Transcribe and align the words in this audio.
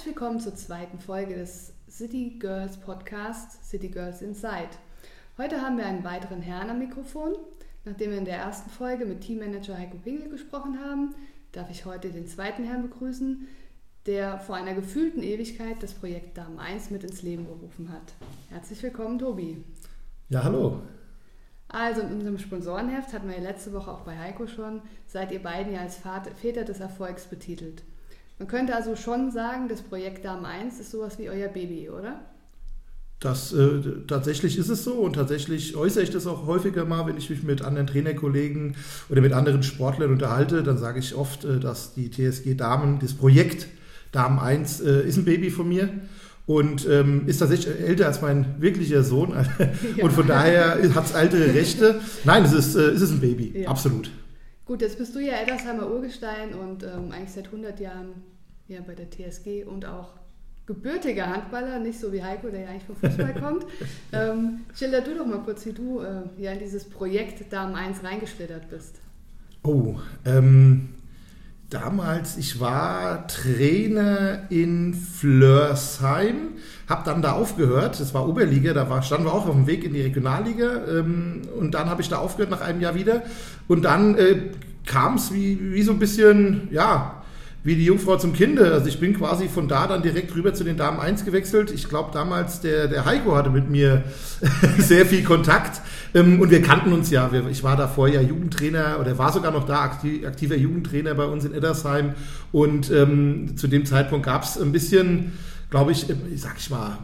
Herzlich 0.00 0.16
willkommen 0.16 0.40
zur 0.40 0.54
zweiten 0.54 0.98
Folge 0.98 1.34
des 1.34 1.74
City 1.86 2.38
Girls 2.38 2.78
Podcasts 2.78 3.68
City 3.68 3.88
Girls 3.88 4.22
Inside. 4.22 4.70
Heute 5.36 5.60
haben 5.60 5.76
wir 5.76 5.84
einen 5.84 6.04
weiteren 6.04 6.40
Herrn 6.40 6.70
am 6.70 6.78
Mikrofon. 6.78 7.34
Nachdem 7.84 8.12
wir 8.12 8.16
in 8.16 8.24
der 8.24 8.38
ersten 8.38 8.70
Folge 8.70 9.04
mit 9.04 9.20
Teammanager 9.20 9.76
Heiko 9.76 9.98
Pingel 9.98 10.30
gesprochen 10.30 10.78
haben, 10.82 11.14
darf 11.52 11.70
ich 11.70 11.84
heute 11.84 12.08
den 12.08 12.26
zweiten 12.26 12.64
Herrn 12.64 12.80
begrüßen, 12.80 13.46
der 14.06 14.38
vor 14.38 14.56
einer 14.56 14.72
gefühlten 14.72 15.22
Ewigkeit 15.22 15.82
das 15.82 15.92
Projekt 15.92 16.38
Damen 16.38 16.58
1 16.58 16.88
mit 16.88 17.04
ins 17.04 17.20
Leben 17.20 17.44
gerufen 17.44 17.92
hat. 17.92 18.14
Herzlich 18.48 18.82
willkommen, 18.82 19.18
Tobi. 19.18 19.62
Ja, 20.30 20.44
hallo. 20.44 20.80
Also 21.68 22.00
in 22.00 22.14
unserem 22.14 22.38
Sponsorenheft 22.38 23.12
hatten 23.12 23.28
wir 23.28 23.36
ja 23.36 23.42
letzte 23.42 23.74
Woche 23.74 23.90
auch 23.90 24.00
bei 24.00 24.16
Heiko 24.16 24.46
schon, 24.46 24.80
seid 25.06 25.30
ihr 25.30 25.42
beiden 25.42 25.74
ja 25.74 25.80
als 25.80 26.00
Väter 26.40 26.64
des 26.64 26.80
Erfolgs 26.80 27.26
betitelt. 27.26 27.82
Man 28.40 28.48
könnte 28.48 28.74
also 28.74 28.96
schon 28.96 29.30
sagen, 29.30 29.68
das 29.68 29.82
Projekt 29.82 30.24
Damen 30.24 30.46
1 30.46 30.80
ist 30.80 30.92
sowas 30.92 31.18
wie 31.18 31.28
euer 31.28 31.48
Baby, 31.48 31.90
oder? 31.90 32.22
Das, 33.20 33.52
äh, 33.52 33.82
tatsächlich 34.06 34.56
ist 34.56 34.70
es 34.70 34.82
so 34.82 34.94
und 34.94 35.12
tatsächlich 35.16 35.76
äußere 35.76 36.02
ich 36.04 36.08
das 36.08 36.26
auch 36.26 36.46
häufiger 36.46 36.86
mal, 36.86 37.06
wenn 37.06 37.18
ich 37.18 37.28
mich 37.28 37.42
mit 37.42 37.60
anderen 37.60 37.86
Trainerkollegen 37.86 38.76
oder 39.10 39.20
mit 39.20 39.34
anderen 39.34 39.62
Sportlern 39.62 40.10
unterhalte, 40.10 40.62
dann 40.62 40.78
sage 40.78 41.00
ich 41.00 41.14
oft, 41.14 41.44
äh, 41.44 41.60
dass 41.60 41.92
die 41.92 42.10
TSG 42.10 42.54
Damen, 42.54 42.98
das 42.98 43.12
Projekt 43.12 43.66
Damen 44.10 44.38
1 44.38 44.80
äh, 44.80 45.02
ist 45.02 45.18
ein 45.18 45.26
Baby 45.26 45.50
von 45.50 45.68
mir 45.68 45.90
und 46.46 46.88
ähm, 46.88 47.24
ist 47.26 47.40
tatsächlich 47.40 47.78
älter 47.78 48.06
als 48.06 48.22
mein 48.22 48.54
wirklicher 48.58 49.02
Sohn 49.02 49.34
und 50.02 50.12
von 50.14 50.26
daher 50.26 50.78
hat 50.94 51.04
es 51.04 51.12
ältere 51.12 51.52
Rechte. 51.52 52.00
Nein, 52.24 52.44
es 52.44 52.54
ist, 52.54 52.74
äh, 52.74 52.88
es 52.88 53.02
ist 53.02 53.10
ein 53.10 53.20
Baby, 53.20 53.64
ja. 53.64 53.68
absolut. 53.68 54.10
Gut, 54.70 54.82
jetzt 54.82 54.98
bist 54.98 55.16
du 55.16 55.18
ja 55.18 55.32
Eddersheimer 55.32 55.90
Urgestein 55.90 56.54
und 56.54 56.84
ähm, 56.84 57.10
eigentlich 57.10 57.32
seit 57.32 57.46
100 57.46 57.80
Jahren 57.80 58.22
ja, 58.68 58.78
bei 58.86 58.94
der 58.94 59.10
TSG 59.10 59.64
und 59.64 59.84
auch 59.84 60.10
gebürtiger 60.64 61.26
Handballer, 61.26 61.80
nicht 61.80 61.98
so 61.98 62.12
wie 62.12 62.22
Heiko, 62.22 62.50
der 62.50 62.60
ja 62.60 62.68
eigentlich 62.68 62.84
vom 62.84 62.94
Fußball 62.94 63.34
kommt. 63.40 63.66
Ähm, 64.12 64.60
schilder 64.72 65.00
du 65.00 65.16
doch 65.16 65.26
mal 65.26 65.40
kurz, 65.40 65.66
wie 65.66 65.72
du 65.72 65.98
äh, 65.98 66.22
ja 66.38 66.52
in 66.52 66.60
dieses 66.60 66.88
Projekt 66.88 67.52
Damen 67.52 67.74
1 67.74 68.04
reingeschlittert 68.04 68.70
bist. 68.70 69.00
Oh, 69.64 69.96
ähm, 70.24 70.90
damals, 71.70 72.36
ich 72.36 72.60
war 72.60 73.26
Trainer 73.28 74.50
in 74.50 74.92
Flörsheim, 74.92 76.50
habe 76.88 77.02
dann 77.04 77.22
da 77.22 77.32
aufgehört, 77.32 78.00
das 78.00 78.12
war 78.12 78.28
Oberliga, 78.28 78.74
da 78.74 78.90
war, 78.90 79.02
standen 79.02 79.26
wir 79.26 79.32
auch 79.32 79.46
auf 79.46 79.54
dem 79.54 79.68
Weg 79.68 79.84
in 79.84 79.94
die 79.94 80.02
Regionalliga 80.02 80.84
ähm, 80.88 81.42
und 81.58 81.74
dann 81.74 81.88
habe 81.88 82.02
ich 82.02 82.08
da 82.08 82.18
aufgehört 82.18 82.50
nach 82.50 82.60
einem 82.60 82.80
Jahr 82.80 82.96
wieder. 82.96 83.22
Und 83.68 83.84
dann 83.84 84.16
äh, 84.16 84.50
kam 84.84 85.14
es 85.14 85.32
wie, 85.32 85.72
wie 85.72 85.82
so 85.82 85.92
ein 85.92 86.00
bisschen, 86.00 86.68
ja, 86.72 87.19
wie 87.62 87.74
die 87.74 87.84
Jungfrau 87.84 88.16
zum 88.16 88.32
Kinde. 88.32 88.72
Also 88.72 88.86
ich 88.86 88.98
bin 89.00 89.16
quasi 89.16 89.48
von 89.48 89.68
da 89.68 89.86
dann 89.86 90.02
direkt 90.02 90.34
rüber 90.34 90.54
zu 90.54 90.64
den 90.64 90.76
Damen 90.76 90.98
1 90.98 91.24
gewechselt. 91.24 91.70
Ich 91.70 91.88
glaube 91.88 92.10
damals 92.12 92.60
der, 92.60 92.88
der 92.88 93.04
Heiko 93.04 93.36
hatte 93.36 93.50
mit 93.50 93.68
mir 93.68 94.04
sehr 94.78 95.04
viel 95.04 95.22
Kontakt 95.24 95.82
ähm, 96.14 96.40
und 96.40 96.50
wir 96.50 96.62
kannten 96.62 96.92
uns 96.92 97.10
ja. 97.10 97.30
Ich 97.50 97.62
war 97.62 97.76
da 97.76 97.86
vorher 97.86 98.22
Jugendtrainer 98.22 98.98
oder 99.00 99.18
war 99.18 99.32
sogar 99.32 99.52
noch 99.52 99.66
da 99.66 99.82
aktiver 99.82 100.56
Jugendtrainer 100.56 101.14
bei 101.14 101.24
uns 101.24 101.44
in 101.44 101.54
Eddersheim 101.54 102.14
und 102.52 102.90
ähm, 102.90 103.56
zu 103.56 103.68
dem 103.68 103.84
Zeitpunkt 103.84 104.24
gab 104.24 104.44
es 104.44 104.60
ein 104.60 104.72
bisschen, 104.72 105.32
glaube 105.68 105.92
ich, 105.92 106.06
sag 106.36 106.56
ich 106.58 106.70
mal, 106.70 106.98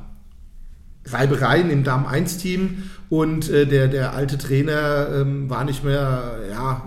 Reibereien 1.09 1.71
im 1.71 1.84
Damen 1.84 2.07
1 2.07 2.39
Team 2.39 2.84
und 3.09 3.49
äh, 3.49 3.67
der, 3.67 3.89
der 3.89 4.15
alte 4.15 4.39
Trainer 4.39 5.09
ähm, 5.15 5.49
war 5.49 5.65
nicht 5.65 5.84
mehr, 5.84 6.39
ja, 6.51 6.83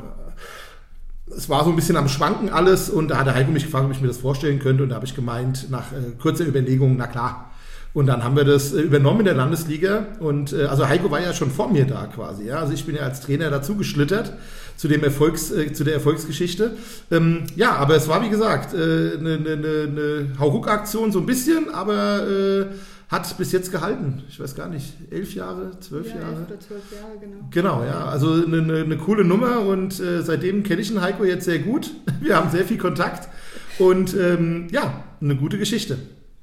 es 1.39 1.47
war 1.47 1.63
so 1.63 1.69
ein 1.69 1.75
bisschen 1.77 1.95
am 1.95 2.09
Schwanken 2.09 2.49
alles 2.49 2.89
und 2.89 3.07
da 3.07 3.17
hat 3.17 3.27
der 3.27 3.33
Heiko 3.33 3.49
mich 3.49 3.63
gefragt, 3.63 3.85
ob 3.85 3.91
ich 3.93 4.01
mir 4.01 4.09
das 4.09 4.17
vorstellen 4.17 4.59
könnte 4.59 4.83
und 4.83 4.89
da 4.89 4.95
habe 4.95 5.05
ich 5.05 5.15
gemeint, 5.15 5.71
nach 5.71 5.93
äh, 5.93 6.11
kurzer 6.21 6.45
Überlegung, 6.45 6.97
na 6.97 7.07
klar. 7.07 7.51
Und 7.93 8.07
dann 8.07 8.25
haben 8.25 8.35
wir 8.35 8.43
das 8.43 8.73
äh, 8.73 8.81
übernommen 8.81 9.21
in 9.21 9.25
der 9.25 9.35
Landesliga 9.35 10.07
und 10.19 10.51
äh, 10.51 10.65
also 10.65 10.89
Heiko 10.89 11.09
war 11.11 11.21
ja 11.21 11.33
schon 11.33 11.49
vor 11.49 11.71
mir 11.71 11.85
da 11.85 12.07
quasi, 12.07 12.45
ja. 12.45 12.59
Also 12.59 12.73
ich 12.73 12.85
bin 12.85 12.95
ja 12.95 13.03
als 13.03 13.21
Trainer 13.21 13.49
dazu 13.49 13.75
geschlittert 13.75 14.33
zu 14.75 14.89
dem 14.89 15.01
Erfolgs, 15.01 15.49
äh, 15.51 15.71
zu 15.71 15.85
der 15.85 15.93
Erfolgsgeschichte. 15.93 16.75
Ähm, 17.09 17.43
ja, 17.55 17.73
aber 17.75 17.95
es 17.95 18.09
war 18.09 18.21
wie 18.21 18.29
gesagt 18.29 18.73
eine 18.73 18.83
äh, 18.83 19.17
ne, 19.17 19.37
ne, 19.37 19.87
ne 19.87 20.39
Hauruck-Aktion 20.39 21.13
so 21.13 21.19
ein 21.19 21.25
bisschen, 21.25 21.73
aber 21.73 22.27
äh, 22.27 22.65
hat 23.09 23.37
bis 23.37 23.51
jetzt 23.51 23.71
gehalten. 23.71 24.23
Ich 24.29 24.39
weiß 24.39 24.55
gar 24.55 24.69
nicht, 24.69 24.93
elf 25.11 25.33
Jahre, 25.33 25.79
zwölf 25.79 26.09
ja, 26.09 26.21
Jahre. 26.21 26.35
Elf 26.41 26.47
oder 26.47 26.59
zwölf 26.59 26.91
Jahre, 26.91 27.17
genau. 27.19 27.37
Genau, 27.49 27.83
ja. 27.83 28.05
Also 28.05 28.31
eine, 28.33 28.61
eine, 28.61 28.83
eine 28.83 28.97
coole 28.97 29.25
Nummer 29.25 29.61
und 29.61 29.99
äh, 29.99 30.21
seitdem 30.21 30.63
kenne 30.63 30.81
ich 30.81 30.89
den 30.89 31.01
Heiko 31.01 31.23
jetzt 31.23 31.45
sehr 31.45 31.59
gut. 31.59 31.91
Wir 32.21 32.37
haben 32.37 32.51
sehr 32.51 32.65
viel 32.65 32.77
Kontakt 32.77 33.27
und 33.79 34.15
ähm, 34.15 34.67
ja, 34.71 35.03
eine 35.21 35.35
gute 35.35 35.57
Geschichte. 35.57 35.97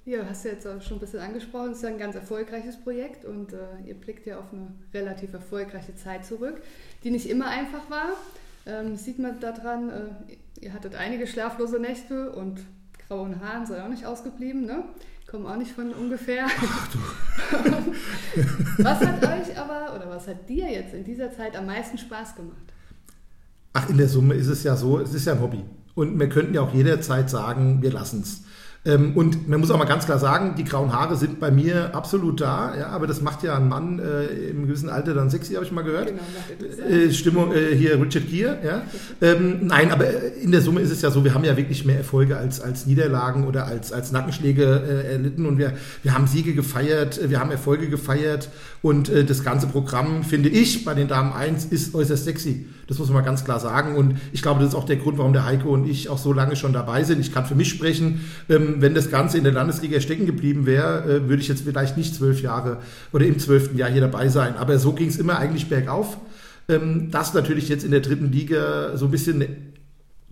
Ja, 0.07 0.21
hast 0.29 0.45
du 0.45 0.49
jetzt 0.49 0.67
auch 0.67 0.81
schon 0.83 0.99
ein 0.99 1.01
bisschen 1.01 1.21
angesprochen. 1.21 1.71
Es 1.73 1.79
ist 1.79 1.85
ein 1.85 1.99
ganz 1.99 2.17
erfolgreiches 2.17 2.81
Projekt 2.81 3.25
und 3.25 3.53
äh, 3.53 3.57
ihr 3.87 3.95
blickt 3.95 4.27
ja 4.27 4.39
auf 4.39 4.53
eine 4.53 4.69
relativ 4.93 5.33
erfolgreiche 5.33 5.95
Zeit 5.95 6.25
zurück, 6.25 6.61
die 7.05 7.11
nicht 7.11 7.29
immer 7.29 7.47
einfach 7.49 7.91
war. 7.91 8.11
Ähm, 8.67 8.97
sieht 8.97 9.21
man 9.21 9.39
daran, 9.39 9.91
äh, 9.91 10.63
ihr 10.65 10.73
hattet 10.73 10.97
einige 10.97 11.29
schlaflose 11.29 11.79
Nächte 11.79 12.33
und 12.33 12.61
grauen 13.07 13.41
Haaren 13.41 13.67
sei 13.67 13.83
auch 13.83 13.89
nicht 13.89 14.07
ausgeblieben, 14.07 14.65
ne? 14.65 14.85
Kommen 15.27 15.47
auch 15.47 15.57
nicht 15.57 15.73
von 15.73 15.93
ungefähr. 15.93 16.47
Ach 16.47 16.89
du. 16.93 16.99
was 18.79 19.01
hat 19.01 19.23
euch 19.23 19.59
aber, 19.59 19.95
oder 19.95 20.09
was 20.09 20.29
hat 20.29 20.49
dir 20.49 20.71
jetzt 20.71 20.95
in 20.95 21.05
dieser 21.05 21.33
Zeit 21.33 21.57
am 21.57 21.67
meisten 21.67 21.99
Spaß 21.99 22.37
gemacht? 22.37 22.57
Ach, 23.73 23.89
in 23.91 23.99
der 23.99 24.09
Summe 24.09 24.35
ist 24.35 24.47
es 24.47 24.63
ja 24.63 24.77
so, 24.77 25.01
es 25.01 25.13
ist 25.13 25.27
ja 25.27 25.35
ein 25.35 25.41
Hobby. 25.41 25.63
Und 25.95 26.19
wir 26.19 26.29
könnten 26.29 26.55
ja 26.55 26.63
auch 26.63 26.73
jederzeit 26.73 27.29
sagen, 27.29 27.83
wir 27.83 27.93
lassen 27.93 28.23
es. 28.23 28.45
Ähm, 28.87 29.13
und 29.17 29.49
man 29.49 29.59
muss 29.59 29.71
auch 29.71 29.79
mal 29.79 29.85
ganz 29.85 30.05
klar 30.05 30.21
sagen, 30.21 30.55
die 30.57 30.63
grauen 30.65 30.93
Haare 30.93 31.17
sind 31.17 31.41
bei 31.41 31.51
mir 31.51 31.95
absolut 31.95 32.41
da, 32.41 32.73
ja, 32.79 32.87
aber 32.89 33.09
das 33.09 33.21
macht 33.21 33.43
ja 33.43 33.57
ein 33.57 33.69
Mann 33.69 33.99
äh, 33.99 34.51
im 34.51 34.67
gewissen 34.67 34.89
Alter 34.89 35.13
dann 35.13 35.29
sexy, 35.29 35.55
habe 35.55 35.65
ich 35.65 35.73
mal 35.73 35.83
gehört. 35.83 36.07
Genau, 36.07 36.89
äh, 36.89 37.13
Stimmung 37.13 37.53
äh, 37.53 37.75
hier 37.75 38.01
Richard 38.01 38.31
Gere, 38.31 38.59
ja. 38.65 38.83
Ähm, 39.21 39.67
nein, 39.67 39.91
aber 39.91 40.07
in 40.41 40.53
der 40.53 40.61
Summe 40.61 40.81
ist 40.83 40.93
es 40.93 41.03
ja 41.03 41.11
so, 41.11 41.25
wir 41.25 41.35
haben 41.35 41.45
ja 41.45 41.57
wirklich 41.57 41.85
mehr 41.85 41.99
Erfolge 41.99 42.37
als, 42.37 42.61
als 42.61 42.87
Niederlagen 42.87 43.45
oder 43.45 43.67
als, 43.67 43.93
als 43.93 44.13
Nackenschläge 44.13 44.63
äh, 44.65 45.13
erlitten 45.15 45.47
und 45.47 45.59
wir, 45.59 45.73
wir 46.05 46.15
haben 46.15 46.29
Siege 46.29 46.55
gefeiert, 46.55 47.21
wir 47.29 47.41
haben 47.41 47.51
Erfolge 47.51 47.89
gefeiert 47.89 48.51
und 48.83 49.09
äh, 49.09 49.25
das 49.25 49.43
ganze 49.43 49.67
Programm, 49.67 50.23
finde 50.23 50.49
ich, 50.49 50.85
bei 50.85 50.95
den 50.95 51.09
Damen 51.09 51.33
1 51.33 51.65
ist 51.67 51.93
äußerst 51.93 52.25
sexy. 52.25 52.67
Das 52.87 52.99
muss 52.99 53.09
man 53.09 53.17
mal 53.17 53.23
ganz 53.23 53.45
klar 53.45 53.59
sagen. 53.59 53.97
Und 53.97 54.17
ich 54.33 54.43
glaube, 54.43 54.61
das 54.61 54.71
ist 54.71 54.75
auch 54.75 54.85
der 54.85 54.97
Grund, 54.97 55.19
warum 55.19 55.33
der 55.33 55.45
Heiko 55.45 55.71
und 55.71 55.89
ich 55.89 56.09
auch 56.09 56.19
so 56.19 56.33
lange 56.33 56.55
schon 56.55 56.73
dabei 56.73 57.03
sind. 57.03 57.21
Ich 57.21 57.35
kann 57.35 57.47
für 57.47 57.57
mich 57.57 57.69
sprechen. 57.69 58.25
Ähm, 58.49 58.76
wenn 58.81 58.95
das 58.95 59.11
Ganze 59.11 59.39
in 59.39 59.45
der 59.45 59.53
Landesliga 59.53 60.01
stecken 60.01 60.27
geblieben 60.27 60.67
wäre, 60.67 61.05
äh, 61.05 61.29
würde 61.29 61.43
ich 61.43 61.49
jetzt 61.49 61.65
vielleicht 61.65 61.97
nicht 61.97 62.15
zwölf 62.15 62.41
Jahre 62.41 62.79
oder 63.13 63.27
im 63.27 63.39
zwölften 63.39 63.77
Jahr 63.77 63.91
hier 63.91 64.01
dabei 64.01 64.29
sein. 64.29 64.57
Aber 64.57 64.79
so 64.79 64.93
ging 64.93 65.09
es 65.09 65.17
immer 65.17 65.39
eigentlich 65.39 65.69
bergauf. 65.69 66.19
Ähm, 66.69 67.11
das 67.11 67.35
natürlich 67.35 67.69
jetzt 67.69 67.85
in 67.85 67.91
der 67.91 68.01
dritten 68.01 68.33
Liga 68.33 68.97
so 68.97 69.07
ein 69.07 69.11
bisschen 69.11 69.45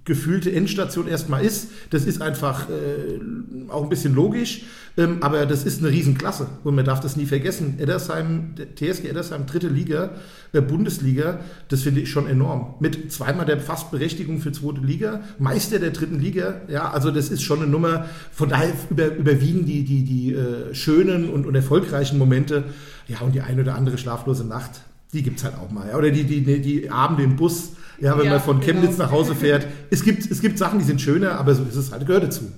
gefühlte 0.04 0.52
Endstation 0.52 1.08
erstmal 1.08 1.44
ist. 1.44 1.68
Das 1.90 2.04
ist 2.04 2.20
einfach 2.20 2.68
äh, 2.68 3.70
auch 3.70 3.84
ein 3.84 3.88
bisschen 3.88 4.14
logisch, 4.14 4.62
ähm, 4.98 5.18
aber 5.22 5.46
das 5.46 5.64
ist 5.64 5.80
eine 5.80 5.90
Riesenklasse 5.90 6.46
und 6.62 6.74
man 6.74 6.84
darf 6.84 7.00
das 7.00 7.16
nie 7.16 7.24
vergessen. 7.24 7.76
Eddersheim, 7.78 8.54
TSG 8.76 9.08
Eddersheim, 9.08 9.46
dritte 9.46 9.68
Liga, 9.68 10.10
äh, 10.52 10.60
Bundesliga, 10.60 11.40
das 11.68 11.82
finde 11.82 12.02
ich 12.02 12.10
schon 12.10 12.28
enorm. 12.28 12.74
Mit 12.80 13.12
zweimal 13.12 13.46
der 13.46 13.58
Fastberechtigung 13.60 14.40
für 14.40 14.52
zweite 14.52 14.82
Liga, 14.82 15.22
Meister 15.38 15.78
der 15.78 15.90
dritten 15.90 16.20
Liga, 16.20 16.60
ja, 16.68 16.90
also 16.90 17.10
das 17.10 17.30
ist 17.30 17.42
schon 17.42 17.62
eine 17.62 17.70
Nummer. 17.70 18.06
Von 18.30 18.50
daher 18.50 18.72
über, 18.90 19.14
überwiegen 19.14 19.64
die, 19.64 19.84
die, 19.84 20.04
die 20.04 20.34
äh, 20.34 20.74
schönen 20.74 21.30
und, 21.30 21.46
und 21.46 21.54
erfolgreichen 21.54 22.18
Momente, 22.18 22.64
ja, 23.08 23.20
und 23.20 23.34
die 23.34 23.40
eine 23.40 23.62
oder 23.62 23.74
andere 23.74 23.96
schlaflose 23.96 24.44
Nacht, 24.46 24.82
die 25.14 25.22
gibt 25.22 25.38
es 25.38 25.44
halt 25.44 25.54
auch 25.56 25.70
mal. 25.70 25.88
Ja. 25.88 25.96
Oder 25.96 26.10
die, 26.10 26.24
die, 26.24 26.42
die, 26.42 26.60
die 26.60 26.90
Abende 26.90 27.22
im 27.22 27.36
Bus, 27.36 27.72
ja, 28.00 28.18
wenn 28.18 28.26
ja, 28.26 28.32
man 28.32 28.40
von 28.40 28.60
genau. 28.60 28.80
Chemnitz 28.80 28.98
nach 28.98 29.10
Hause 29.10 29.34
fährt. 29.34 29.66
Es 29.90 30.02
gibt, 30.02 30.30
es 30.30 30.40
gibt 30.40 30.58
Sachen, 30.58 30.78
die 30.78 30.84
sind 30.84 31.00
schöner, 31.00 31.38
aber 31.38 31.54
so 31.54 31.64
ist 31.64 31.76
es 31.76 31.92
halt, 31.92 32.06
gehört 32.06 32.24
dazu. 32.24 32.50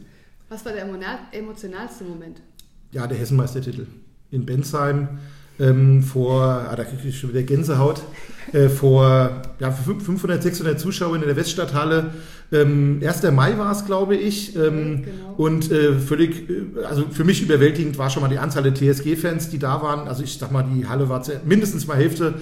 Was 0.49 0.65
war 0.65 0.73
der 0.73 0.87
emotionalste 1.33 2.05
Moment? 2.05 2.41
Ja, 2.93 3.07
der 3.07 3.19
Hessenmeistertitel 3.19 3.87
in 4.31 4.47
Bensheim. 4.47 5.09
Ähm, 5.59 6.03
vor, 6.03 6.43
ah, 6.43 6.77
da 6.77 6.85
kriege 6.85 7.09
ich 7.09 7.19
schon 7.19 7.31
wieder 7.31 7.43
Gänsehaut, 7.43 8.03
äh, 8.53 8.69
vor 8.69 9.43
ja, 9.59 9.71
500, 9.71 10.43
600 10.43 10.79
Zuschauern 10.79 11.23
in 11.23 11.27
der 11.27 11.37
Weststadthalle. 11.37 12.11
Ähm, 12.53 13.01
1. 13.03 13.23
Mai 13.33 13.57
war 13.57 13.73
es, 13.73 13.87
glaube 13.87 14.17
ich. 14.17 14.55
Ähm, 14.55 15.05
genau. 15.05 15.35
Und 15.39 15.73
äh, 15.73 15.95
völlig, 15.95 16.51
äh, 16.51 16.85
also 16.85 17.07
für 17.11 17.25
mich 17.25 17.43
überwältigend 17.43 17.97
war 17.97 18.11
schon 18.11 18.23
mal 18.23 18.29
die 18.29 18.39
Anzahl 18.39 18.71
der 18.71 18.75
TSG-Fans, 18.75 19.49
die 19.49 19.59
da 19.59 19.81
waren. 19.81 20.09
Also 20.09 20.23
ich 20.23 20.39
sag 20.39 20.53
mal, 20.53 20.63
die 20.63 20.87
Halle 20.87 21.09
war 21.09 21.23
mindestens 21.47 21.87
mal 21.87 21.97
Hälfte 21.97 22.35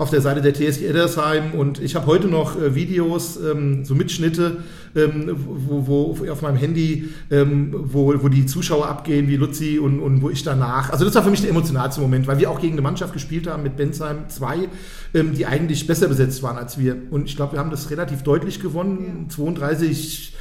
auf 0.00 0.08
der 0.08 0.22
Seite 0.22 0.40
der 0.40 0.54
TSG 0.54 0.86
Eddersheim 0.86 1.52
und 1.52 1.78
ich 1.78 1.94
habe 1.94 2.06
heute 2.06 2.26
noch 2.26 2.58
äh, 2.58 2.74
Videos, 2.74 3.36
ähm, 3.36 3.84
so 3.84 3.94
Mitschnitte, 3.94 4.56
ähm, 4.96 5.36
wo, 5.36 5.86
wo 5.86 6.30
auf 6.32 6.40
meinem 6.40 6.56
Handy, 6.56 7.10
ähm, 7.30 7.74
wo, 7.74 8.14
wo 8.22 8.28
die 8.30 8.46
Zuschauer 8.46 8.88
abgehen, 8.88 9.28
wie 9.28 9.36
Luzi 9.36 9.78
und, 9.78 10.00
und 10.00 10.22
wo 10.22 10.30
ich 10.30 10.42
danach. 10.42 10.88
Also 10.88 11.04
das 11.04 11.14
war 11.16 11.22
für 11.22 11.30
mich 11.30 11.42
der 11.42 11.50
emotionalste 11.50 12.00
Moment, 12.00 12.26
weil 12.26 12.38
wir 12.38 12.50
auch 12.50 12.62
gegen 12.62 12.72
eine 12.72 12.80
Mannschaft 12.80 13.12
gespielt 13.12 13.46
haben 13.46 13.62
mit 13.62 13.76
Bensheim 13.76 14.20
2, 14.26 14.68
ähm, 15.12 15.34
die 15.34 15.44
eigentlich 15.44 15.86
besser 15.86 16.08
besetzt 16.08 16.42
waren 16.42 16.56
als 16.56 16.78
wir. 16.78 16.96
Und 17.10 17.26
ich 17.26 17.36
glaube, 17.36 17.52
wir 17.52 17.58
haben 17.58 17.70
das 17.70 17.90
relativ 17.90 18.22
deutlich 18.22 18.58
gewonnen, 18.58 19.26
ja. 19.28 19.34
32 19.36 20.34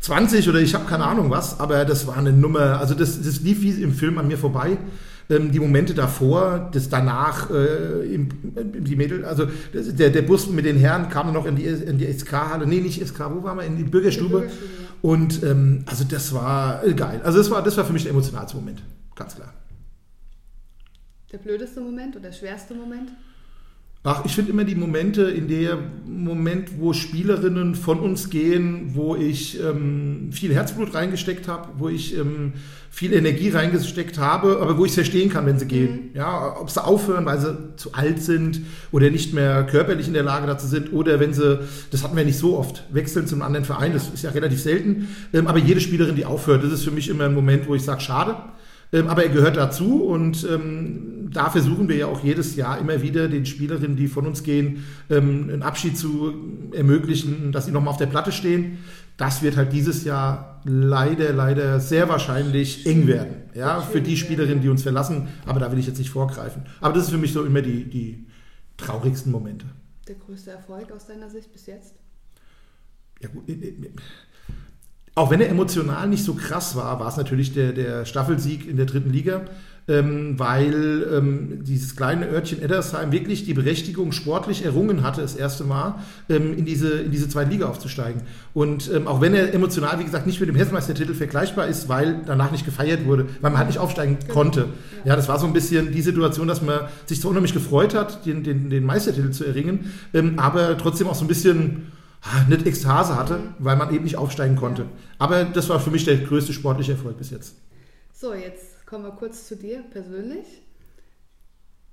20 0.00 0.48
oder 0.48 0.58
ich 0.58 0.74
habe 0.74 0.86
keine 0.86 1.04
Ahnung 1.04 1.30
was, 1.30 1.60
aber 1.60 1.84
das 1.84 2.08
war 2.08 2.16
eine 2.16 2.32
Nummer, 2.32 2.80
also 2.80 2.94
das, 2.94 3.22
das 3.22 3.40
lief 3.42 3.60
wie 3.60 3.82
im 3.82 3.92
Film 3.92 4.18
an 4.18 4.26
mir 4.26 4.38
vorbei. 4.38 4.78
Ähm, 5.32 5.50
die 5.50 5.60
Momente 5.60 5.94
davor, 5.94 6.70
das 6.72 6.88
danach, 6.88 7.50
äh, 7.50 8.14
im, 8.14 8.28
die 8.84 8.96
Mädel, 8.96 9.24
also 9.24 9.46
das, 9.72 9.94
der, 9.94 10.10
der 10.10 10.22
Bus 10.22 10.48
mit 10.48 10.64
den 10.64 10.76
Herren 10.76 11.08
kam 11.08 11.32
noch 11.32 11.46
in 11.46 11.56
die, 11.56 11.64
in 11.64 11.98
die 11.98 12.12
SK-Halle, 12.12 12.66
nee, 12.66 12.80
nicht 12.80 13.04
SK, 13.06 13.20
wo 13.30 13.42
waren 13.42 13.58
wir? 13.58 13.64
In 13.64 13.76
die 13.76 13.84
Bürgerstube. 13.84 14.28
Die 14.28 14.46
Bürgerstube. 14.46 14.82
Und 15.02 15.42
ähm, 15.42 15.84
also 15.86 16.04
das 16.04 16.32
war 16.32 16.84
äh, 16.84 16.94
geil. 16.94 17.20
Also 17.24 17.38
das 17.38 17.50
war, 17.50 17.62
das 17.62 17.76
war 17.76 17.84
für 17.84 17.92
mich 17.92 18.04
der 18.04 18.12
emotionalste 18.12 18.56
Moment, 18.56 18.82
ganz 19.16 19.34
klar. 19.34 19.52
Der 21.32 21.38
blödeste 21.38 21.80
Moment 21.80 22.14
oder 22.14 22.26
der 22.26 22.32
schwerste 22.32 22.74
Moment? 22.74 23.10
Ach, 24.04 24.24
ich 24.24 24.34
finde 24.34 24.50
immer 24.50 24.64
die 24.64 24.74
Momente, 24.74 25.22
in 25.22 25.46
der 25.46 25.78
Moment, 26.04 26.80
wo 26.80 26.92
Spielerinnen 26.92 27.76
von 27.76 28.00
uns 28.00 28.30
gehen, 28.30 28.90
wo 28.94 29.14
ich 29.14 29.60
ähm, 29.60 30.30
viel 30.32 30.52
Herzblut 30.52 30.92
reingesteckt 30.92 31.46
habe, 31.46 31.68
wo 31.78 31.88
ich 31.88 32.18
ähm, 32.18 32.54
viel 32.90 33.12
Energie 33.12 33.50
reingesteckt 33.50 34.18
habe, 34.18 34.58
aber 34.60 34.76
wo 34.76 34.84
ich 34.84 34.90
es 34.90 34.96
verstehen 34.96 35.30
kann, 35.30 35.46
wenn 35.46 35.56
sie 35.56 35.66
gehen. 35.66 36.10
Mhm. 36.10 36.16
Ja, 36.16 36.56
ob 36.60 36.68
sie 36.68 36.84
aufhören, 36.84 37.26
weil 37.26 37.38
sie 37.38 37.56
zu 37.76 37.92
alt 37.92 38.20
sind 38.20 38.62
oder 38.90 39.08
nicht 39.08 39.34
mehr 39.34 39.64
körperlich 39.66 40.08
in 40.08 40.14
der 40.14 40.24
Lage 40.24 40.48
dazu 40.48 40.66
sind 40.66 40.92
oder 40.92 41.20
wenn 41.20 41.32
sie, 41.32 41.60
das 41.92 42.02
hatten 42.02 42.16
wir 42.16 42.24
nicht 42.24 42.38
so 42.38 42.58
oft, 42.58 42.82
wechseln 42.92 43.28
zum 43.28 43.40
anderen 43.40 43.64
Verein, 43.64 43.92
das 43.92 44.08
ist 44.08 44.24
ja 44.24 44.30
relativ 44.30 44.60
selten. 44.60 45.14
Ähm, 45.32 45.46
aber 45.46 45.58
jede 45.58 45.80
Spielerin, 45.80 46.16
die 46.16 46.24
aufhört, 46.24 46.64
das 46.64 46.72
ist 46.72 46.82
für 46.82 46.90
mich 46.90 47.08
immer 47.08 47.26
ein 47.26 47.34
Moment, 47.34 47.68
wo 47.68 47.76
ich 47.76 47.82
sage, 47.82 48.00
schade. 48.00 48.34
Ähm, 48.92 49.06
aber 49.06 49.22
er 49.22 49.30
gehört 49.30 49.56
dazu 49.56 50.02
und 50.04 50.46
ähm, 50.50 51.11
da 51.32 51.50
versuchen 51.50 51.88
wir 51.88 51.96
ja 51.96 52.06
auch 52.06 52.22
jedes 52.22 52.56
Jahr 52.56 52.78
immer 52.78 53.02
wieder 53.02 53.28
den 53.28 53.46
Spielerinnen, 53.46 53.96
die 53.96 54.08
von 54.08 54.26
uns 54.26 54.42
gehen, 54.42 54.84
ähm, 55.10 55.48
einen 55.50 55.62
Abschied 55.62 55.96
zu 55.96 56.34
ermöglichen, 56.72 57.52
dass 57.52 57.66
sie 57.66 57.72
nochmal 57.72 57.92
auf 57.92 57.98
der 57.98 58.06
Platte 58.06 58.32
stehen. 58.32 58.78
Das 59.16 59.42
wird 59.42 59.56
halt 59.56 59.72
dieses 59.72 60.04
Jahr 60.04 60.60
leider, 60.64 61.32
leider 61.32 61.80
sehr 61.80 62.08
wahrscheinlich 62.08 62.86
eng 62.86 63.06
werden. 63.06 63.36
Ja, 63.54 63.80
für 63.80 64.00
die 64.00 64.16
Spielerinnen, 64.16 64.62
die 64.62 64.68
uns 64.68 64.82
verlassen. 64.82 65.28
Aber 65.44 65.60
da 65.60 65.70
will 65.70 65.78
ich 65.78 65.86
jetzt 65.86 65.98
nicht 65.98 66.10
vorgreifen. 66.10 66.62
Aber 66.80 66.94
das 66.94 67.04
ist 67.04 67.10
für 67.10 67.18
mich 67.18 67.32
so 67.32 67.44
immer 67.44 67.62
die, 67.62 67.84
die 67.84 68.26
traurigsten 68.76 69.30
Momente. 69.30 69.66
Der 70.08 70.16
größte 70.16 70.50
Erfolg 70.50 70.90
aus 70.92 71.06
deiner 71.06 71.30
Sicht 71.30 71.52
bis 71.52 71.66
jetzt? 71.66 71.94
Ja, 73.20 73.28
gut. 73.28 73.48
Äh, 73.48 73.52
äh, 73.52 73.90
auch 75.14 75.30
wenn 75.30 75.40
er 75.40 75.50
emotional 75.50 76.08
nicht 76.08 76.24
so 76.24 76.34
krass 76.34 76.74
war, 76.74 76.98
war 76.98 77.08
es 77.08 77.16
natürlich 77.16 77.52
der, 77.52 77.72
der 77.72 78.06
Staffelsieg 78.06 78.66
in 78.66 78.78
der 78.78 78.86
dritten 78.86 79.10
Liga, 79.10 79.44
ähm, 79.88 80.38
weil 80.38 81.06
ähm, 81.12 81.64
dieses 81.64 81.96
kleine 81.96 82.28
Örtchen 82.28 82.62
Eddersheim 82.62 83.10
wirklich 83.10 83.44
die 83.44 83.54
Berechtigung 83.54 84.12
sportlich 84.12 84.64
errungen 84.64 85.02
hatte, 85.02 85.22
das 85.22 85.34
erste 85.34 85.64
Mal 85.64 85.96
ähm, 86.28 86.56
in, 86.56 86.64
diese, 86.64 87.00
in 87.00 87.10
diese 87.10 87.28
zweite 87.28 87.50
Liga 87.50 87.66
aufzusteigen. 87.66 88.22
Und 88.54 88.90
ähm, 88.92 89.08
auch 89.08 89.20
wenn 89.20 89.34
er 89.34 89.52
emotional, 89.52 89.98
wie 89.98 90.04
gesagt, 90.04 90.26
nicht 90.26 90.38
mit 90.38 90.48
dem 90.48 90.56
Hessenmeistertitel 90.56 91.14
vergleichbar 91.14 91.66
ist, 91.66 91.88
weil 91.88 92.20
danach 92.26 92.52
nicht 92.52 92.64
gefeiert 92.64 93.06
wurde, 93.06 93.26
weil 93.40 93.50
man 93.50 93.58
halt 93.58 93.68
nicht 93.68 93.78
aufsteigen 93.78 94.18
genau. 94.20 94.32
konnte. 94.32 94.66
Ja, 95.04 95.16
das 95.16 95.28
war 95.28 95.38
so 95.38 95.46
ein 95.46 95.52
bisschen 95.52 95.92
die 95.92 96.02
Situation, 96.02 96.46
dass 96.46 96.62
man 96.62 96.82
sich 97.06 97.20
so 97.20 97.28
unheimlich 97.28 97.54
gefreut 97.54 97.94
hat, 97.94 98.24
den, 98.24 98.44
den, 98.44 98.70
den 98.70 98.84
Meistertitel 98.84 99.30
zu 99.30 99.44
erringen, 99.44 99.92
ähm, 100.14 100.38
aber 100.38 100.78
trotzdem 100.78 101.08
auch 101.08 101.16
so 101.16 101.24
ein 101.24 101.28
bisschen 101.28 101.92
nicht 102.48 102.66
Ekstase 102.66 103.16
hatte, 103.16 103.40
weil 103.58 103.76
man 103.76 103.92
eben 103.92 104.04
nicht 104.04 104.16
aufsteigen 104.16 104.54
konnte. 104.54 104.82
Ja. 104.82 104.88
Aber 105.18 105.44
das 105.44 105.68
war 105.68 105.80
für 105.80 105.90
mich 105.90 106.04
der 106.04 106.18
größte 106.18 106.52
sportliche 106.52 106.92
Erfolg 106.92 107.18
bis 107.18 107.30
jetzt. 107.30 107.56
So, 108.12 108.32
jetzt 108.32 108.71
kommen 108.92 109.04
wir 109.04 109.12
kurz 109.12 109.48
zu 109.48 109.56
dir 109.56 109.82
persönlich. 109.90 110.44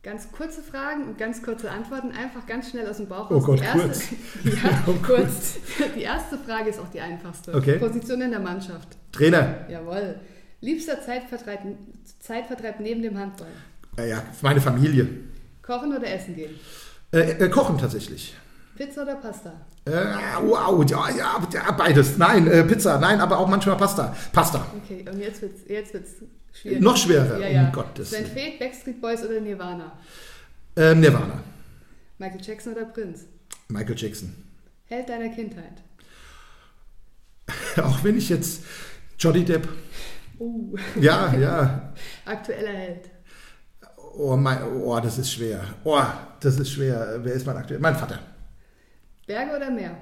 Ganz 0.04 0.34
kurze 0.34 0.62
Fragen 0.62 1.06
und 1.06 1.18
ganz 1.18 1.42
kurze 1.42 1.72
Antworten, 1.72 2.12
einfach 2.12 2.46
ganz 2.46 2.72
schnell 2.72 2.90
aus 2.90 2.98
dem 2.98 3.08
Bauch 3.08 3.32
oh 3.32 3.38
raus. 3.38 3.42
Oh 3.48 3.56
Gott, 3.56 3.62
erste, 3.62 3.88
kurz. 3.88 4.10
ja, 4.44 4.84
oh 4.86 4.94
kurz. 5.02 5.60
Die 5.96 6.02
erste 6.02 6.38
Frage 6.38 6.70
ist 6.70 6.78
auch 6.78 6.90
die 6.90 7.00
einfachste. 7.00 7.54
Okay. 7.54 7.78
Position 7.78 8.20
in 8.20 8.32
der 8.32 8.42
Mannschaft. 8.42 8.98
Trainer. 9.14 9.66
Jawohl. 9.70 10.20
Liebster 10.60 11.02
Zeitvertreib, 11.02 11.62
Zeitvertreib 12.20 12.82
neben 12.82 13.02
dem 13.02 13.18
Handball? 13.18 13.48
Ja, 13.98 14.04
ja, 14.04 14.24
meine 14.42 14.60
Familie. 14.60 15.08
Kochen 15.62 15.96
oder 15.96 16.14
essen 16.14 16.36
gehen? 16.36 16.60
Äh, 17.14 17.32
äh, 17.46 17.50
kochen 17.50 17.78
tatsächlich. 17.78 18.36
Pizza 18.76 19.04
oder 19.04 19.16
Pasta? 19.16 19.54
Äh, 19.90 20.16
wow, 20.42 20.84
ja, 20.90 21.10
ja, 21.10 21.48
ja, 21.54 21.72
beides. 21.72 22.18
Nein, 22.18 22.48
äh, 22.48 22.64
Pizza, 22.64 23.00
nein, 23.00 23.20
aber 23.20 23.40
auch 23.40 23.48
manchmal 23.48 23.78
Pasta. 23.78 24.16
Pasta. 24.32 24.66
Okay, 24.84 25.06
und 25.10 25.20
jetzt 25.20 25.42
wird 25.42 25.56
es 25.56 25.68
jetzt 25.68 25.94
wird's 25.94 26.12
schwierig. 26.54 26.82
Noch 26.82 26.98
schwerer, 26.98 27.40
ja, 27.40 27.48
ja. 27.48 27.66
um 27.66 27.72
Gottes 27.72 28.12
Willen. 28.12 28.26
Sven 28.26 28.34
Feth, 28.36 28.60
Backstreet 28.60 29.02
Boys 29.02 29.24
oder 29.24 29.40
Nirvana? 29.40 29.92
Äh, 30.76 30.94
Nirvana. 30.96 31.44
Michael 32.20 32.42
Jackson 32.42 32.74
oder 32.74 32.86
Prinz? 32.86 33.26
Michael 33.70 33.96
Jackson. 33.98 34.36
Held 34.86 35.10
deiner 35.10 35.30
Kindheit? 35.30 35.84
auch 37.84 38.04
wenn 38.04 38.18
ich 38.18 38.30
jetzt 38.30 38.64
Johnny 39.18 39.44
Depp. 39.44 39.68
Uh. 40.40 40.76
Ja, 41.00 41.34
ja. 41.36 41.94
Aktueller 42.26 42.72
Held. 42.72 43.10
Oh, 44.14 44.36
mein, 44.36 44.64
oh, 44.64 45.00
das 45.00 45.18
ist 45.18 45.32
schwer. 45.32 45.62
Oh, 45.84 46.02
das 46.40 46.60
ist 46.60 46.72
schwer. 46.72 47.20
Wer 47.22 47.34
ist 47.34 47.46
mein 47.46 47.58
aktueller? 47.58 47.82
Mein 47.82 47.96
Vater. 47.96 48.20
Berge 49.30 49.58
oder 49.58 49.70
Meer? 49.70 49.96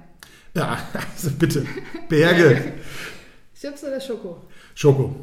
Ja, 0.54 0.78
also 0.94 1.32
bitte. 1.32 1.66
Berge. 2.08 2.76
Chips 3.60 3.84
oder 3.84 4.00
Schoko? 4.00 4.46
Schoko. 4.74 5.18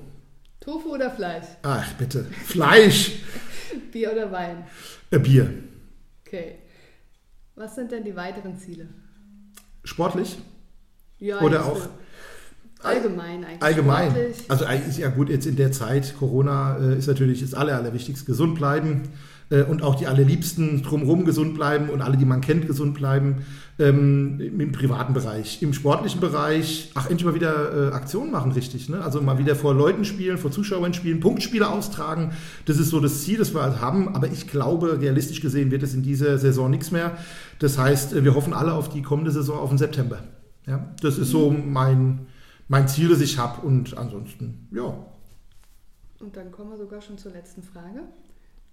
Tofu 0.60 0.90
oder 0.92 1.10
Fleisch? 1.10 1.46
Ach, 1.62 1.90
bitte. 1.94 2.26
Fleisch. 2.44 3.12
Bier 3.92 4.12
oder 4.12 4.30
Wein? 4.30 4.66
Äh, 5.10 5.18
Bier. 5.18 5.54
Okay. 6.26 6.56
Was 7.54 7.76
sind 7.76 7.92
denn 7.92 8.04
die 8.04 8.14
weiteren 8.14 8.58
Ziele? 8.58 8.88
Sportlich? 9.84 10.36
Ja, 11.18 11.40
oder 11.40 11.64
auch 11.64 11.88
allgemein 12.82 13.42
eigentlich. 13.42 13.62
Allgemein. 13.62 14.10
Sportlich. 14.10 14.50
Also 14.50 14.66
ist 14.66 14.98
ja 14.98 15.08
gut, 15.08 15.30
jetzt 15.30 15.46
in 15.46 15.56
der 15.56 15.72
Zeit, 15.72 16.14
Corona 16.18 16.76
äh, 16.76 16.98
ist 16.98 17.06
natürlich 17.06 17.40
das 17.40 17.54
Aller, 17.54 17.76
Allerwichtigste. 17.76 18.26
Gesund 18.26 18.54
bleiben 18.56 19.08
äh, 19.48 19.62
und 19.62 19.82
auch 19.82 19.94
die 19.94 20.06
allerliebsten 20.06 20.82
drumherum 20.82 21.24
gesund 21.24 21.54
bleiben 21.54 21.88
und 21.88 22.02
alle, 22.02 22.16
die 22.16 22.24
man 22.24 22.40
kennt, 22.40 22.66
gesund 22.66 22.94
bleiben. 22.94 23.46
Ähm, 23.76 24.40
Im 24.40 24.70
privaten 24.70 25.14
Bereich. 25.14 25.60
Im 25.60 25.72
sportlichen 25.72 26.20
Bereich, 26.20 26.92
ach, 26.94 27.10
endlich 27.10 27.24
mal 27.24 27.34
wieder 27.34 27.90
äh, 27.90 27.92
Aktionen 27.92 28.30
machen, 28.30 28.52
richtig. 28.52 28.88
Ne? 28.88 29.02
Also 29.02 29.20
mal 29.20 29.38
wieder 29.38 29.56
vor 29.56 29.74
Leuten 29.74 30.04
spielen, 30.04 30.38
vor 30.38 30.52
Zuschauern 30.52 30.94
spielen, 30.94 31.18
Punktspiele 31.18 31.68
austragen. 31.68 32.32
Das 32.66 32.78
ist 32.78 32.90
so 32.90 33.00
das 33.00 33.22
Ziel, 33.22 33.38
das 33.38 33.52
wir 33.52 33.62
halt 33.62 33.80
haben. 33.80 34.14
Aber 34.14 34.28
ich 34.28 34.46
glaube, 34.46 35.00
realistisch 35.00 35.40
gesehen 35.40 35.72
wird 35.72 35.82
es 35.82 35.92
in 35.92 36.04
dieser 36.04 36.38
Saison 36.38 36.70
nichts 36.70 36.92
mehr. 36.92 37.18
Das 37.58 37.76
heißt, 37.76 38.12
äh, 38.12 38.22
wir 38.22 38.36
hoffen 38.36 38.52
alle 38.52 38.74
auf 38.74 38.90
die 38.90 39.02
kommende 39.02 39.32
Saison, 39.32 39.58
auf 39.58 39.70
den 39.70 39.78
September. 39.78 40.22
Ja? 40.66 40.94
Das 41.02 41.18
ist 41.18 41.30
so 41.30 41.50
mein, 41.50 42.28
mein 42.68 42.86
Ziel, 42.86 43.08
das 43.08 43.20
ich 43.20 43.38
habe. 43.38 43.66
Und 43.66 43.98
ansonsten, 43.98 44.68
ja. 44.70 44.94
Und 46.20 46.36
dann 46.36 46.52
kommen 46.52 46.70
wir 46.70 46.78
sogar 46.78 47.02
schon 47.02 47.18
zur 47.18 47.32
letzten 47.32 47.64
Frage. 47.64 48.02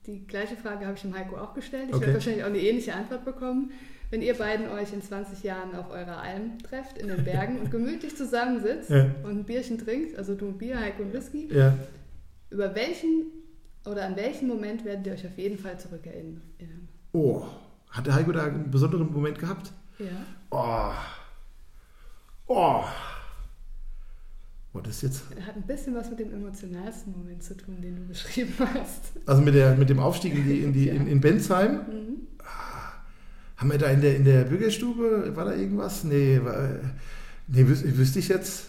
Die 0.06 0.28
gleiche 0.28 0.56
Frage 0.56 0.86
habe 0.86 0.96
ich 0.96 1.02
dem 1.02 1.16
Heiko 1.16 1.38
auch 1.38 1.56
gestellt. 1.56 1.90
Ich 1.90 1.96
okay. 1.96 2.02
werde 2.02 2.14
wahrscheinlich 2.16 2.44
auch 2.44 2.50
eine 2.50 2.60
ähnliche 2.60 2.94
Antwort 2.94 3.26
bekommen. 3.26 3.72
Wenn 4.12 4.22
ihr 4.22 4.38
beiden 4.38 4.68
euch 4.68 4.92
in 4.92 5.02
20 5.02 5.42
Jahren 5.42 5.74
auf 5.74 5.90
eurer 5.90 6.18
Alm 6.18 6.60
trefft, 6.60 6.98
in 6.98 7.08
den 7.08 7.24
Bergen 7.24 7.60
und 7.60 7.72
gemütlich 7.72 8.16
zusammensitzt 8.18 8.90
ja. 8.90 9.06
und 9.24 9.40
ein 9.40 9.44
Bierchen 9.46 9.78
trinkt, 9.78 10.18
also 10.18 10.36
du 10.36 10.50
ein 10.50 10.58
Bier, 10.58 10.80
Heiko 10.80 11.04
und 11.04 11.14
Whisky, 11.14 11.48
ja. 11.50 11.78
über 12.50 12.76
welchen 12.76 13.28
oder 13.86 14.06
an 14.06 14.18
welchen 14.18 14.50
Moment 14.50 14.84
werdet 14.84 15.08
ihr 15.08 15.14
euch 15.14 15.26
auf 15.26 15.38
jeden 15.38 15.58
Fall 15.58 15.80
zurückerinnern? 15.80 16.42
Oh, 17.14 17.46
hat 17.90 18.06
der 18.06 18.16
Heiko 18.16 18.34
da 18.34 18.44
einen 18.44 18.70
besonderen 18.70 19.12
Moment 19.14 19.40
gehabt? 19.40 19.72
Ja. 19.98 20.06
Oh. 20.50 20.92
Oh. 22.48 22.84
Oh, 24.74 24.80
das 24.80 25.02
jetzt. 25.02 25.24
Hat 25.46 25.56
ein 25.56 25.64
bisschen 25.64 25.96
was 25.96 26.10
mit 26.10 26.20
dem 26.20 26.34
emotionalsten 26.34 27.14
Moment 27.14 27.44
zu 27.44 27.56
tun, 27.56 27.82
den 27.82 27.96
du 27.96 28.04
beschrieben 28.04 28.54
hast. 28.60 29.14
Also 29.26 29.42
mit, 29.42 29.56
der, 29.56 29.76
mit 29.76 29.90
dem 29.90 30.00
Aufstieg 30.00 30.34
in, 30.34 30.46
die, 30.46 30.64
in, 30.64 30.74
die, 30.74 30.86
ja. 30.88 30.94
in, 30.94 31.08
in 31.08 31.22
Bensheim. 31.22 31.76
Mhm. 31.76 32.28
Haben 33.62 33.70
wir 33.70 33.78
da 33.78 33.90
in 33.90 34.02
der, 34.02 34.16
in 34.16 34.26
der 34.26 34.44
Bürgerstube, 34.46 35.36
war 35.36 35.46
da 35.46 35.54
irgendwas? 35.54 36.04
Nee, 36.04 36.42
war, 36.44 36.68
nee 37.48 37.68
wüs, 37.68 37.84
wüsste 37.96 38.18
ich 38.18 38.28
jetzt. 38.28 38.66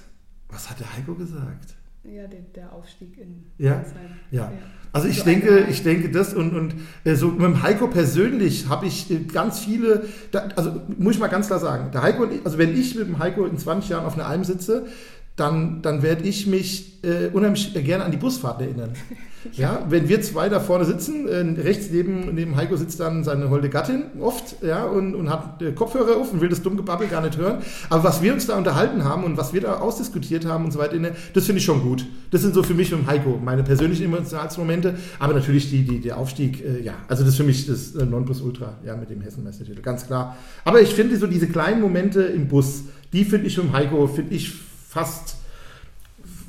Was 0.50 0.68
hat 0.68 0.80
der 0.80 0.94
Heiko 0.94 1.14
gesagt? 1.14 1.76
Ja, 2.04 2.26
der, 2.26 2.40
der 2.54 2.70
Aufstieg 2.70 3.16
in 3.16 3.42
ja? 3.56 3.82
Ja. 4.30 4.42
ja. 4.42 4.52
Also 4.92 5.08
ich 5.08 5.20
so 5.20 5.24
denke, 5.24 5.66
ich 5.70 5.82
denke 5.82 6.10
das 6.10 6.34
und, 6.34 6.54
und 6.54 6.74
äh, 7.04 7.14
so 7.14 7.28
mit 7.28 7.40
dem 7.40 7.62
Heiko 7.62 7.86
persönlich 7.86 8.68
habe 8.68 8.84
ich 8.84 9.10
äh, 9.10 9.20
ganz 9.20 9.60
viele, 9.60 10.04
da, 10.30 10.48
also 10.56 10.82
muss 10.98 11.14
ich 11.14 11.20
mal 11.20 11.28
ganz 11.28 11.46
klar 11.46 11.58
sagen, 11.58 11.90
der 11.90 12.02
Heiko 12.02 12.26
ich, 12.26 12.44
also 12.44 12.58
wenn 12.58 12.78
ich 12.78 12.94
mit 12.94 13.08
dem 13.08 13.18
Heiko 13.18 13.46
in 13.46 13.56
20 13.56 13.88
Jahren 13.88 14.04
auf 14.04 14.12
einer 14.12 14.26
Alm 14.26 14.44
sitze, 14.44 14.88
dann, 15.36 15.80
dann 15.82 16.02
werde 16.02 16.24
ich 16.24 16.46
mich 16.46 17.02
äh, 17.02 17.28
unheimlich 17.32 17.72
gerne 17.72 18.04
an 18.04 18.10
die 18.10 18.18
Busfahrt 18.18 18.60
erinnern. 18.60 18.90
ja, 19.52 19.84
wenn 19.88 20.08
wir 20.08 20.20
zwei 20.20 20.48
da 20.48 20.60
vorne 20.60 20.84
sitzen, 20.84 21.26
äh, 21.26 21.60
rechts 21.60 21.88
neben, 21.90 22.34
neben 22.34 22.54
Heiko 22.54 22.76
sitzt 22.76 23.00
dann 23.00 23.24
seine 23.24 23.48
holde 23.48 23.70
Gattin 23.70 24.04
oft, 24.20 24.62
ja, 24.62 24.84
und, 24.84 25.14
und 25.14 25.30
hat 25.30 25.62
äh, 25.62 25.72
Kopfhörer 25.72 26.18
auf 26.18 26.32
und 26.32 26.40
will 26.40 26.50
das 26.50 26.62
dumme 26.62 26.76
Gebabbel 26.76 27.08
gar 27.08 27.22
nicht 27.22 27.38
hören. 27.38 27.62
Aber 27.88 28.04
was 28.04 28.22
wir 28.22 28.34
uns 28.34 28.46
da 28.46 28.58
unterhalten 28.58 29.04
haben 29.04 29.24
und 29.24 29.36
was 29.38 29.52
wir 29.54 29.62
da 29.62 29.78
ausdiskutiert 29.78 30.44
haben 30.44 30.66
und 30.66 30.70
so 30.70 30.78
weiter, 30.78 30.96
das 31.32 31.46
finde 31.46 31.58
ich 31.58 31.64
schon 31.64 31.82
gut. 31.82 32.06
Das 32.30 32.42
sind 32.42 32.54
so 32.54 32.62
für 32.62 32.74
mich 32.74 32.92
und 32.92 33.06
Heiko 33.06 33.40
meine 33.42 33.62
persönlichen 33.62 34.04
emotionalsten 34.04 34.62
Momente, 34.62 34.94
aber 35.18 35.32
natürlich 35.32 35.70
die, 35.70 35.82
die, 35.82 36.00
der 36.00 36.18
Aufstieg, 36.18 36.62
äh, 36.62 36.82
ja, 36.82 36.94
also 37.08 37.22
das 37.22 37.32
ist 37.32 37.38
für 37.38 37.44
mich 37.44 37.66
das 37.66 37.94
äh, 37.94 38.04
Nonplusultra, 38.04 38.74
ja, 38.84 38.96
mit 38.96 39.08
dem 39.08 39.22
Hessenmeistertitel, 39.22 39.80
ganz 39.80 40.06
klar. 40.06 40.36
Aber 40.64 40.82
ich 40.82 40.94
finde 40.94 41.16
so 41.16 41.26
diese 41.26 41.48
kleinen 41.48 41.80
Momente 41.80 42.22
im 42.22 42.48
Bus, 42.48 42.84
die 43.12 43.24
finde 43.24 43.46
ich 43.46 43.56
mit 43.56 43.72
Heiko, 43.72 44.06
finde 44.06 44.34
ich 44.34 44.52
fast 44.92 45.36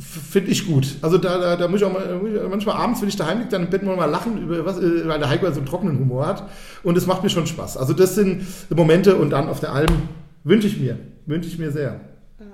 finde 0.09 0.51
ich 0.51 0.67
gut. 0.67 0.97
Also 1.01 1.17
da, 1.17 1.37
da, 1.37 1.55
da 1.55 1.67
muss 1.67 1.81
ich 1.81 1.85
auch 1.85 1.93
mal, 1.93 2.47
manchmal 2.49 2.75
abends, 2.75 3.01
wenn 3.01 3.09
ich 3.09 3.15
daheim 3.15 3.39
liege, 3.39 3.49
dann 3.49 3.63
im 3.63 3.69
Bett 3.69 3.83
mal 3.83 4.05
lachen, 4.05 4.41
über 4.41 4.65
was, 4.65 4.77
äh, 4.79 5.07
weil 5.07 5.19
der 5.19 5.29
Heiko 5.29 5.49
so 5.51 5.57
einen 5.57 5.65
trockenen 5.65 5.99
Humor 5.99 6.27
hat. 6.27 6.49
Und 6.83 6.97
es 6.97 7.07
macht 7.07 7.23
mir 7.23 7.29
schon 7.29 7.47
Spaß. 7.47 7.77
Also 7.77 7.93
das 7.93 8.15
sind 8.15 8.45
Momente 8.69 9.15
und 9.15 9.31
dann 9.31 9.47
auf 9.49 9.59
der 9.59 9.71
Alm 9.71 10.09
wünsche 10.43 10.67
ich 10.67 10.79
mir, 10.79 10.97
wünsche 11.25 11.47
ich 11.47 11.57
mir 11.57 11.71
sehr. 11.71 11.99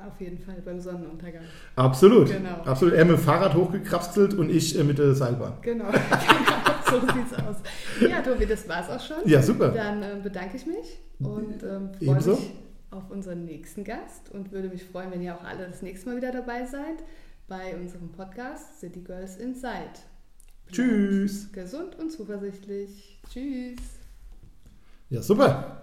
Auf 0.08 0.22
jeden 0.22 0.38
Fall 0.40 0.62
beim 0.64 0.80
Sonnenuntergang. 0.80 1.44
Absolut. 1.76 2.28
Genau. 2.28 2.62
Absolut. 2.66 2.94
Er 2.94 3.06
mit 3.06 3.18
dem 3.18 3.22
Fahrrad 3.22 3.56
hochgekrapselt 3.56 4.34
und 4.34 4.50
ich 4.50 4.78
äh, 4.78 4.84
mit 4.84 4.98
der 4.98 5.16
Seilbahn. 5.16 5.54
Genau, 5.62 5.86
genau. 5.86 5.98
so 6.90 7.00
sieht's 7.00 7.34
aus. 7.34 7.56
Ja, 8.02 8.22
Tobi, 8.22 8.46
das 8.46 8.68
war's 8.68 8.90
auch 8.90 9.02
schon. 9.02 9.18
Ja, 9.26 9.42
super. 9.42 9.70
Dann 9.70 10.04
äh, 10.04 10.08
bedanke 10.22 10.58
ich 10.58 10.66
mich 10.66 11.00
und 11.20 11.64
ähm, 11.64 11.90
freue 12.04 12.16
mich 12.16 12.38
auf 12.92 13.10
unseren 13.10 13.46
nächsten 13.46 13.84
Gast 13.84 14.32
und 14.32 14.52
würde 14.52 14.70
mich 14.70 14.84
freuen, 14.84 15.12
wenn 15.12 15.22
ihr 15.22 15.36
auch 15.36 15.44
alle 15.44 15.68
das 15.68 15.82
nächste 15.82 16.10
Mal 16.10 16.18
wieder 16.18 16.32
dabei 16.32 16.66
seid 16.66 17.04
bei 17.48 17.76
unserem 17.76 18.12
Podcast 18.12 18.80
City 18.80 19.02
Girls 19.02 19.38
Inside. 19.38 20.00
Tschüss. 20.72 21.52
Gesund 21.52 21.98
und 21.98 22.12
zuversichtlich. 22.12 23.20
Tschüss. 23.30 23.80
Ja, 25.10 25.22
super. 25.22 25.80